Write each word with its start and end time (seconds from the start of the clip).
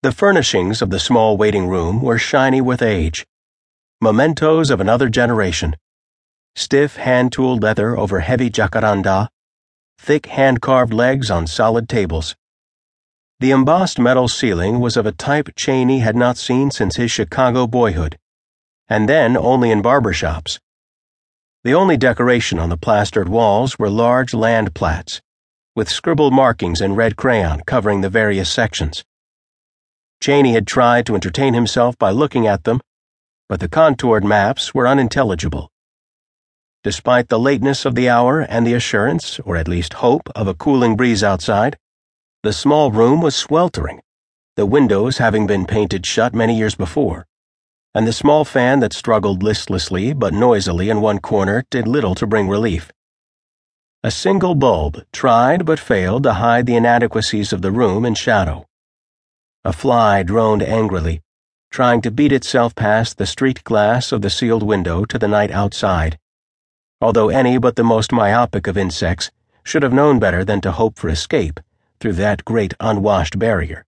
The 0.00 0.12
furnishings 0.12 0.80
of 0.80 0.90
the 0.90 1.00
small 1.00 1.36
waiting 1.36 1.66
room 1.66 2.00
were 2.00 2.18
shiny 2.18 2.60
with 2.60 2.82
age. 2.82 3.26
Mementos 4.00 4.70
of 4.70 4.80
another 4.80 5.08
generation. 5.08 5.74
Stiff 6.54 6.94
hand 6.94 7.32
tooled 7.32 7.64
leather 7.64 7.98
over 7.98 8.20
heavy 8.20 8.48
jacaranda, 8.48 9.26
thick 9.98 10.26
hand 10.26 10.60
carved 10.60 10.94
legs 10.94 11.32
on 11.32 11.48
solid 11.48 11.88
tables. 11.88 12.36
The 13.40 13.50
embossed 13.50 13.98
metal 13.98 14.28
ceiling 14.28 14.78
was 14.78 14.96
of 14.96 15.04
a 15.04 15.10
type 15.10 15.48
Chaney 15.56 15.98
had 15.98 16.14
not 16.14 16.36
seen 16.36 16.70
since 16.70 16.94
his 16.94 17.10
Chicago 17.10 17.66
boyhood, 17.66 18.16
and 18.86 19.08
then 19.08 19.36
only 19.36 19.72
in 19.72 19.82
barber 19.82 20.12
shops. 20.12 20.60
The 21.64 21.74
only 21.74 21.96
decoration 21.96 22.60
on 22.60 22.68
the 22.68 22.76
plastered 22.76 23.28
walls 23.28 23.80
were 23.80 23.90
large 23.90 24.32
land 24.32 24.76
plats, 24.76 25.20
with 25.74 25.88
scribbled 25.88 26.32
markings 26.32 26.80
in 26.80 26.94
red 26.94 27.16
crayon 27.16 27.62
covering 27.66 28.02
the 28.02 28.08
various 28.08 28.48
sections. 28.48 29.04
Chaney 30.20 30.52
had 30.52 30.66
tried 30.66 31.06
to 31.06 31.14
entertain 31.14 31.54
himself 31.54 31.96
by 31.98 32.10
looking 32.10 32.46
at 32.46 32.64
them, 32.64 32.80
but 33.48 33.60
the 33.60 33.68
contoured 33.68 34.24
maps 34.24 34.74
were 34.74 34.86
unintelligible. 34.86 35.70
Despite 36.84 37.28
the 37.28 37.38
lateness 37.38 37.84
of 37.84 37.94
the 37.94 38.08
hour 38.08 38.40
and 38.40 38.66
the 38.66 38.74
assurance, 38.74 39.40
or 39.40 39.56
at 39.56 39.68
least 39.68 39.94
hope, 39.94 40.28
of 40.36 40.46
a 40.46 40.54
cooling 40.54 40.96
breeze 40.96 41.24
outside, 41.24 41.76
the 42.42 42.52
small 42.52 42.92
room 42.92 43.20
was 43.20 43.34
sweltering, 43.34 44.00
the 44.54 44.66
windows 44.66 45.18
having 45.18 45.46
been 45.46 45.66
painted 45.66 46.06
shut 46.06 46.34
many 46.34 46.56
years 46.56 46.76
before, 46.76 47.26
and 47.94 48.06
the 48.06 48.12
small 48.12 48.44
fan 48.44 48.78
that 48.80 48.92
struggled 48.92 49.42
listlessly 49.42 50.12
but 50.12 50.32
noisily 50.32 50.88
in 50.88 51.00
one 51.00 51.18
corner 51.18 51.64
did 51.70 51.88
little 51.88 52.14
to 52.14 52.26
bring 52.26 52.48
relief. 52.48 52.92
A 54.04 54.12
single 54.12 54.54
bulb 54.54 55.04
tried 55.12 55.66
but 55.66 55.80
failed 55.80 56.22
to 56.22 56.34
hide 56.34 56.66
the 56.66 56.76
inadequacies 56.76 57.52
of 57.52 57.62
the 57.62 57.72
room 57.72 58.04
in 58.04 58.14
shadow. 58.14 58.67
A 59.68 59.72
fly 59.74 60.22
droned 60.22 60.62
angrily, 60.62 61.20
trying 61.70 62.00
to 62.00 62.10
beat 62.10 62.32
itself 62.32 62.74
past 62.74 63.18
the 63.18 63.26
street 63.26 63.62
glass 63.64 64.12
of 64.12 64.22
the 64.22 64.30
sealed 64.30 64.62
window 64.62 65.04
to 65.04 65.18
the 65.18 65.28
night 65.28 65.50
outside, 65.50 66.18
although 67.02 67.28
any 67.28 67.58
but 67.58 67.76
the 67.76 67.84
most 67.84 68.10
myopic 68.10 68.66
of 68.66 68.78
insects 68.78 69.30
should 69.64 69.82
have 69.82 69.92
known 69.92 70.18
better 70.18 70.42
than 70.42 70.62
to 70.62 70.72
hope 70.72 70.98
for 70.98 71.10
escape 71.10 71.60
through 72.00 72.14
that 72.14 72.46
great 72.46 72.72
unwashed 72.80 73.38
barrier. 73.38 73.84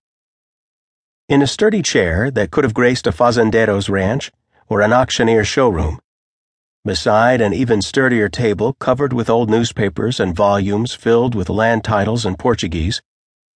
In 1.27 1.41
a 1.41 1.47
sturdy 1.47 1.81
chair 1.81 2.29
that 2.29 2.51
could 2.51 2.63
have 2.63 2.75
graced 2.75 3.07
a 3.07 3.11
fazendeiro's 3.11 3.89
ranch 3.89 4.31
or 4.69 4.81
an 4.81 4.93
auctioneer's 4.93 5.47
showroom, 5.47 5.99
beside 6.85 7.41
an 7.41 7.55
even 7.55 7.81
sturdier 7.81 8.29
table 8.29 8.73
covered 8.73 9.13
with 9.13 9.31
old 9.31 9.49
newspapers 9.49 10.19
and 10.19 10.35
volumes 10.35 10.93
filled 10.93 11.33
with 11.33 11.49
land 11.49 11.83
titles 11.83 12.23
in 12.23 12.35
Portuguese, 12.35 13.01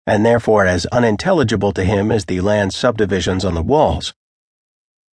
and 0.05 0.25
therefore 0.25 0.65
as 0.65 0.85
unintelligible 0.87 1.71
to 1.71 1.83
him 1.83 2.11
as 2.11 2.25
the 2.25 2.41
land 2.41 2.73
subdivisions 2.73 3.43
on 3.43 3.53
the 3.53 3.61
walls, 3.61 4.13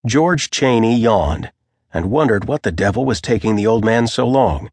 George 0.06 0.50
Chaney 0.50 0.96
yawned 0.96 1.52
and 1.94 2.10
wondered 2.10 2.46
what 2.46 2.62
the 2.62 2.72
devil 2.72 3.04
was 3.04 3.20
taking 3.20 3.54
the 3.54 3.66
old 3.66 3.84
man 3.84 4.06
so 4.06 4.26
long. 4.26 4.70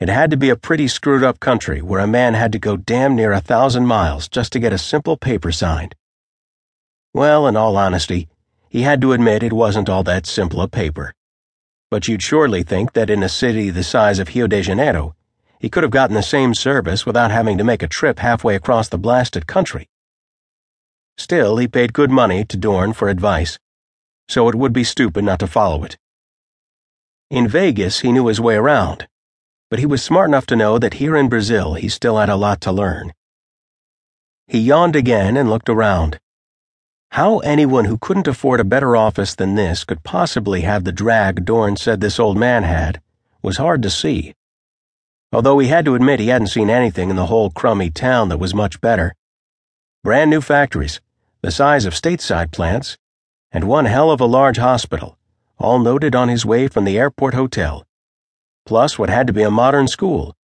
It 0.00 0.08
had 0.08 0.30
to 0.30 0.36
be 0.36 0.50
a 0.50 0.56
pretty 0.56 0.88
screwed 0.88 1.22
up 1.22 1.40
country 1.40 1.80
where 1.80 2.00
a 2.00 2.06
man 2.06 2.34
had 2.34 2.52
to 2.52 2.58
go 2.58 2.76
damn 2.76 3.14
near 3.14 3.32
a 3.32 3.40
thousand 3.40 3.86
miles 3.86 4.28
just 4.28 4.52
to 4.52 4.58
get 4.58 4.72
a 4.72 4.78
simple 4.78 5.16
paper 5.16 5.52
signed. 5.52 5.94
Well, 7.12 7.46
in 7.46 7.56
all 7.56 7.76
honesty, 7.76 8.28
he 8.68 8.82
had 8.82 9.00
to 9.02 9.12
admit 9.12 9.42
it 9.42 9.52
wasn't 9.52 9.88
all 9.88 10.02
that 10.02 10.26
simple 10.26 10.60
a 10.60 10.68
paper. 10.68 11.14
But 11.90 12.08
you'd 12.08 12.22
surely 12.22 12.64
think 12.64 12.92
that 12.94 13.08
in 13.08 13.22
a 13.22 13.28
city 13.28 13.70
the 13.70 13.84
size 13.84 14.18
of 14.18 14.34
Rio 14.34 14.48
de 14.48 14.62
Janeiro, 14.62 15.14
he 15.64 15.70
could 15.70 15.82
have 15.82 15.90
gotten 15.90 16.14
the 16.14 16.22
same 16.22 16.52
service 16.52 17.06
without 17.06 17.30
having 17.30 17.56
to 17.56 17.64
make 17.64 17.82
a 17.82 17.88
trip 17.88 18.18
halfway 18.18 18.54
across 18.54 18.88
the 18.90 18.98
blasted 18.98 19.46
country. 19.46 19.88
Still, 21.16 21.56
he 21.56 21.66
paid 21.66 21.94
good 21.94 22.10
money 22.10 22.44
to 22.44 22.56
Dorn 22.58 22.92
for 22.92 23.08
advice, 23.08 23.58
so 24.28 24.48
it 24.50 24.54
would 24.54 24.74
be 24.74 24.84
stupid 24.84 25.24
not 25.24 25.38
to 25.38 25.46
follow 25.46 25.82
it. 25.84 25.96
In 27.30 27.48
Vegas, 27.48 28.00
he 28.00 28.12
knew 28.12 28.26
his 28.26 28.40
way 28.40 28.56
around 28.56 29.08
but 29.74 29.80
he 29.80 29.86
was 29.86 30.04
smart 30.04 30.30
enough 30.30 30.46
to 30.46 30.54
know 30.54 30.78
that 30.78 30.94
here 30.94 31.16
in 31.16 31.28
Brazil 31.28 31.74
he 31.74 31.88
still 31.88 32.18
had 32.18 32.28
a 32.28 32.36
lot 32.36 32.60
to 32.60 32.70
learn. 32.70 33.12
He 34.46 34.60
yawned 34.60 34.94
again 34.94 35.36
and 35.36 35.50
looked 35.50 35.68
around. 35.68 36.20
How 37.10 37.38
anyone 37.38 37.86
who 37.86 37.98
couldn't 37.98 38.28
afford 38.28 38.60
a 38.60 38.64
better 38.64 38.94
office 38.94 39.34
than 39.34 39.56
this 39.56 39.82
could 39.82 40.04
possibly 40.04 40.60
have 40.60 40.84
the 40.84 40.92
drag 40.92 41.44
Dorn 41.44 41.76
said 41.76 42.00
this 42.00 42.20
old 42.20 42.36
man 42.38 42.62
had 42.62 43.00
was 43.42 43.56
hard 43.56 43.82
to 43.82 43.90
see. 43.90 44.34
Although 45.34 45.58
he 45.58 45.68
had 45.68 45.84
to 45.84 45.94
admit 45.94 46.20
he 46.20 46.28
hadn't 46.28 46.46
seen 46.46 46.70
anything 46.70 47.10
in 47.10 47.16
the 47.16 47.26
whole 47.26 47.50
crummy 47.50 47.90
town 47.90 48.28
that 48.30 48.38
was 48.38 48.54
much 48.54 48.80
better. 48.80 49.14
Brand 50.02 50.30
new 50.30 50.40
factories, 50.40 51.00
the 51.42 51.50
size 51.50 51.84
of 51.84 51.92
stateside 51.92 52.52
plants, 52.52 52.96
and 53.52 53.64
one 53.64 53.84
hell 53.84 54.10
of 54.10 54.20
a 54.20 54.26
large 54.26 54.56
hospital, 54.56 55.18
all 55.58 55.78
noted 55.78 56.14
on 56.14 56.28
his 56.28 56.46
way 56.46 56.68
from 56.68 56.84
the 56.84 56.98
airport 56.98 57.34
hotel 57.34 57.84
plus 58.66 58.98
what 58.98 59.10
had 59.10 59.26
to 59.26 59.32
be 59.32 59.42
a 59.42 59.50
modern 59.50 59.86
school, 59.86 60.34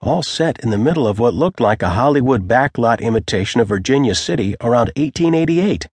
all 0.00 0.22
set 0.22 0.60
in 0.60 0.70
the 0.70 0.78
middle 0.78 1.06
of 1.06 1.18
what 1.18 1.34
looked 1.34 1.60
like 1.60 1.82
a 1.82 1.90
Hollywood 1.90 2.46
backlot 2.46 3.00
imitation 3.00 3.60
of 3.60 3.68
Virginia 3.68 4.14
City 4.14 4.54
around 4.60 4.90
1888. 4.96 5.88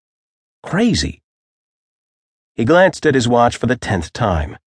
Crazy. 0.62 1.22
He 2.54 2.66
glanced 2.66 3.06
at 3.06 3.14
his 3.14 3.26
watch 3.26 3.56
for 3.56 3.66
the 3.66 3.76
tenth 3.76 4.12
time. 4.12 4.58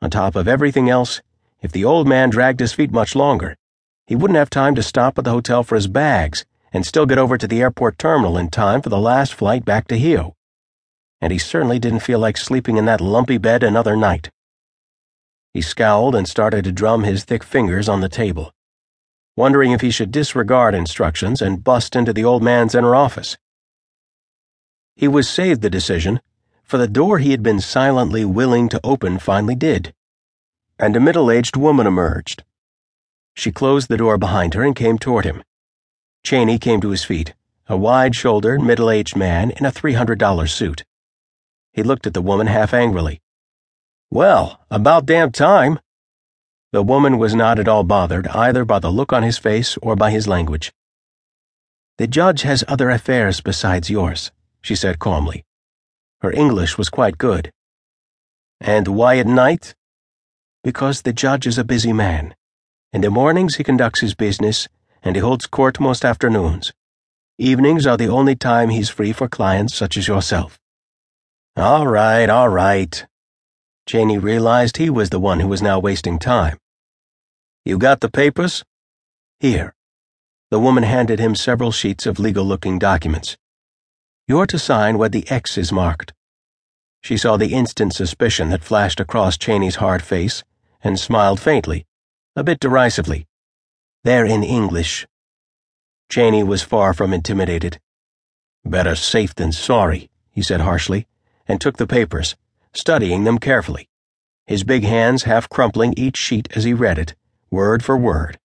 On 0.00 0.08
top 0.08 0.36
of 0.36 0.48
everything 0.48 0.88
else, 0.88 1.20
if 1.60 1.72
the 1.72 1.84
old 1.84 2.06
man 2.06 2.30
dragged 2.30 2.60
his 2.60 2.72
feet 2.72 2.92
much 2.92 3.16
longer, 3.16 3.56
he 4.06 4.16
wouldn't 4.16 4.38
have 4.38 4.50
time 4.50 4.74
to 4.74 4.82
stop 4.82 5.18
at 5.18 5.24
the 5.24 5.30
hotel 5.30 5.62
for 5.62 5.74
his 5.74 5.88
bags 5.88 6.46
and 6.72 6.86
still 6.86 7.06
get 7.06 7.18
over 7.18 7.36
to 7.36 7.46
the 7.46 7.60
airport 7.60 7.98
terminal 7.98 8.38
in 8.38 8.48
time 8.48 8.80
for 8.80 8.88
the 8.88 8.98
last 8.98 9.34
flight 9.34 9.64
back 9.64 9.86
to 9.88 9.94
Rio. 9.94 10.34
And 11.20 11.32
he 11.32 11.38
certainly 11.38 11.78
didn't 11.78 12.00
feel 12.00 12.18
like 12.18 12.36
sleeping 12.36 12.76
in 12.76 12.84
that 12.84 13.00
lumpy 13.00 13.38
bed 13.38 13.62
another 13.62 13.96
night. 13.96 14.30
He 15.52 15.62
scowled 15.62 16.14
and 16.14 16.28
started 16.28 16.64
to 16.64 16.72
drum 16.72 17.02
his 17.02 17.24
thick 17.24 17.42
fingers 17.42 17.88
on 17.88 18.00
the 18.00 18.08
table, 18.08 18.52
wondering 19.36 19.72
if 19.72 19.80
he 19.80 19.90
should 19.90 20.10
disregard 20.10 20.74
instructions 20.74 21.42
and 21.42 21.64
bust 21.64 21.96
into 21.96 22.12
the 22.12 22.24
old 22.24 22.42
man's 22.42 22.74
inner 22.74 22.94
office. 22.94 23.36
He 24.94 25.08
was 25.08 25.28
saved 25.28 25.62
the 25.62 25.70
decision, 25.70 26.20
for 26.62 26.78
the 26.78 26.88
door 26.88 27.18
he 27.18 27.30
had 27.30 27.42
been 27.42 27.60
silently 27.60 28.24
willing 28.24 28.68
to 28.68 28.80
open 28.84 29.18
finally 29.18 29.54
did, 29.54 29.94
and 30.78 30.96
a 30.96 31.00
middle 31.00 31.30
aged 31.30 31.56
woman 31.56 31.86
emerged. 31.86 32.44
She 33.34 33.52
closed 33.52 33.88
the 33.88 33.96
door 33.96 34.18
behind 34.18 34.54
her 34.54 34.64
and 34.64 34.74
came 34.74 34.98
toward 34.98 35.24
him. 35.24 35.42
Chaney 36.24 36.58
came 36.58 36.80
to 36.80 36.90
his 36.90 37.04
feet, 37.04 37.34
a 37.68 37.76
wide 37.76 38.14
shouldered, 38.14 38.60
middle 38.60 38.90
aged 38.90 39.16
man 39.16 39.50
in 39.52 39.66
a 39.66 39.72
$300 39.72 40.48
suit. 40.48 40.84
He 41.72 41.82
looked 41.82 42.06
at 42.06 42.14
the 42.14 42.22
woman 42.22 42.46
half 42.46 42.72
angrily. 42.74 43.20
Well, 44.10 44.60
about 44.70 45.06
damn 45.06 45.32
time. 45.32 45.80
The 46.72 46.82
woman 46.82 47.18
was 47.18 47.34
not 47.34 47.58
at 47.58 47.68
all 47.68 47.84
bothered 47.84 48.26
either 48.28 48.64
by 48.64 48.78
the 48.78 48.90
look 48.90 49.12
on 49.12 49.22
his 49.22 49.38
face 49.38 49.76
or 49.82 49.96
by 49.96 50.10
his 50.10 50.26
language. 50.26 50.72
The 51.98 52.06
judge 52.06 52.42
has 52.42 52.64
other 52.68 52.90
affairs 52.90 53.40
besides 53.40 53.90
yours, 53.90 54.30
she 54.62 54.74
said 54.74 54.98
calmly. 54.98 55.44
Her 56.20 56.32
English 56.32 56.78
was 56.78 56.90
quite 56.90 57.18
good. 57.18 57.52
And 58.60 58.88
why 58.88 59.18
at 59.18 59.26
night? 59.26 59.74
Because 60.64 61.02
the 61.02 61.12
judge 61.12 61.46
is 61.46 61.58
a 61.58 61.64
busy 61.64 61.92
man. 61.92 62.34
In 62.92 63.00
the 63.00 63.10
mornings 63.10 63.56
he 63.56 63.64
conducts 63.64 64.00
his 64.00 64.14
business, 64.14 64.68
and 65.02 65.16
he 65.16 65.20
holds 65.20 65.46
court 65.46 65.80
most 65.80 66.04
afternoons. 66.04 66.72
Evenings 67.38 67.86
are 67.86 67.96
the 67.96 68.08
only 68.08 68.34
time 68.34 68.70
he's 68.70 68.90
free 68.90 69.12
for 69.12 69.28
clients 69.28 69.74
such 69.74 69.96
as 69.96 70.08
yourself. 70.08 70.58
All 71.56 71.86
right, 71.86 72.28
all 72.28 72.48
right, 72.48 73.04
Chaney 73.88 74.18
realized 74.18 74.76
he 74.76 74.90
was 74.90 75.08
the 75.08 75.18
one 75.18 75.40
who 75.40 75.48
was 75.48 75.62
now 75.62 75.78
wasting 75.78 76.18
time. 76.18 76.58
You 77.64 77.78
got 77.78 78.00
the 78.00 78.10
papers? 78.10 78.62
Here. 79.40 79.74
The 80.50 80.58
woman 80.58 80.82
handed 80.82 81.18
him 81.18 81.34
several 81.34 81.72
sheets 81.72 82.04
of 82.04 82.18
legal 82.18 82.44
looking 82.44 82.78
documents. 82.78 83.38
You're 84.26 84.46
to 84.48 84.58
sign 84.58 84.98
where 84.98 85.08
the 85.08 85.26
X 85.30 85.56
is 85.56 85.72
marked. 85.72 86.12
She 87.02 87.16
saw 87.16 87.36
the 87.36 87.54
instant 87.54 87.94
suspicion 87.94 88.50
that 88.50 88.64
flashed 88.64 89.00
across 89.00 89.38
Chaney's 89.38 89.76
hard 89.76 90.02
face 90.02 90.44
and 90.82 90.98
smiled 90.98 91.40
faintly, 91.40 91.86
a 92.36 92.44
bit 92.44 92.60
derisively. 92.60 93.26
They're 94.04 94.26
in 94.26 94.42
English. 94.42 95.06
Chaney 96.10 96.42
was 96.42 96.62
far 96.62 96.94
from 96.94 97.12
intimidated. 97.12 97.80
Better 98.64 98.94
safe 98.94 99.34
than 99.34 99.52
sorry, 99.52 100.10
he 100.30 100.42
said 100.42 100.60
harshly, 100.60 101.06
and 101.46 101.60
took 101.60 101.76
the 101.76 101.86
papers 101.86 102.36
studying 102.74 103.24
them 103.24 103.38
carefully, 103.38 103.88
his 104.46 104.64
big 104.64 104.84
hands 104.84 105.24
half 105.24 105.48
crumpling 105.48 105.94
each 105.96 106.16
sheet 106.16 106.48
as 106.54 106.64
he 106.64 106.72
read 106.72 106.98
it, 106.98 107.14
word 107.50 107.84
for 107.84 107.96
word. 107.96 108.38